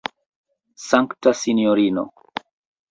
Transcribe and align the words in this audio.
Sankta 0.87 1.35
sinjorino! 1.43 2.05